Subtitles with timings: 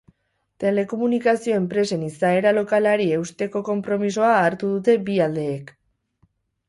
[0.61, 5.71] Telekomunikazio enpresen izaera lokalari eusteko konpromisoa hartu dute bi aldeek.